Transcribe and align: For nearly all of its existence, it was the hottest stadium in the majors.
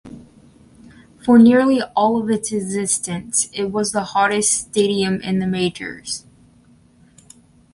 For 1.23 1.37
nearly 1.37 1.79
all 1.95 2.19
of 2.19 2.27
its 2.31 2.51
existence, 2.51 3.47
it 3.53 3.65
was 3.65 3.91
the 3.91 4.03
hottest 4.03 4.51
stadium 4.51 5.21
in 5.21 5.37
the 5.37 5.45
majors. 5.45 6.25